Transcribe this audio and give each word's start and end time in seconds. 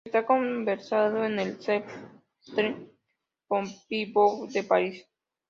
Está 0.03 0.25
conservado 0.25 1.23
en 1.25 1.37
el 1.37 1.61
Centre 1.61 2.69
Pompidou 3.47 4.47
de 4.47 4.61
París. 4.71 4.95